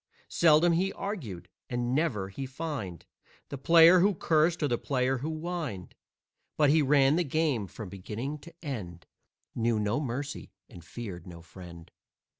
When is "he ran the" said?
6.71-7.23